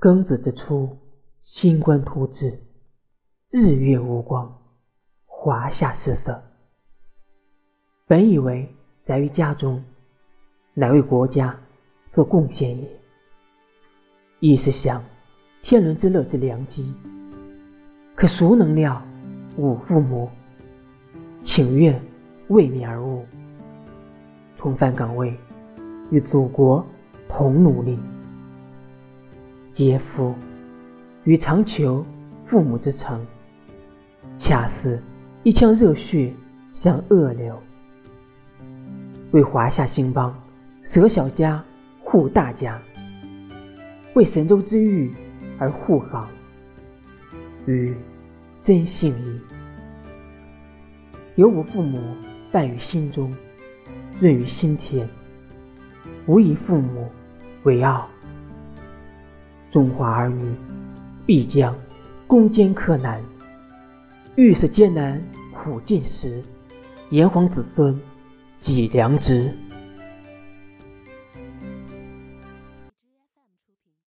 [0.00, 0.96] 庚子之初，
[1.42, 2.56] 星官突至，
[3.50, 4.56] 日月无光，
[5.26, 6.40] 华夏失色。
[8.06, 8.72] 本以为
[9.02, 9.82] 宅于家中，
[10.72, 11.58] 乃为国家
[12.12, 12.88] 做贡献也。
[14.38, 15.02] 亦是享
[15.62, 16.94] 天伦之乐之良机，
[18.14, 19.02] 可孰能料，
[19.56, 20.30] 吾父母
[21.42, 22.00] 请愿
[22.50, 23.26] 为民而务，
[24.58, 25.36] 重返岗位，
[26.12, 26.86] 与祖国
[27.28, 27.98] 同努力。
[29.78, 30.34] 嗟夫！
[31.22, 32.04] 与长求
[32.46, 33.24] 父母之诚，
[34.36, 35.00] 恰似
[35.44, 36.34] 一腔热血
[36.72, 37.56] 向恶流。
[39.30, 40.36] 为华夏兴邦，
[40.82, 41.64] 舍小家
[42.02, 42.76] 护大家；
[44.16, 45.14] 为神州之誉
[45.60, 46.28] 而护航，
[47.64, 47.94] 余
[48.60, 49.40] 真幸矣。
[51.36, 52.16] 有我父母
[52.50, 53.32] 伴于心中，
[54.20, 55.08] 润于心田，
[56.26, 57.08] 无以父母
[57.62, 58.08] 为傲。
[59.70, 60.54] 中华儿女
[61.26, 61.74] 必将
[62.26, 63.20] 攻坚克难，
[64.36, 66.42] 遇事艰难苦尽时，
[67.10, 67.98] 炎黄子孙。
[68.60, 69.56] 计良知。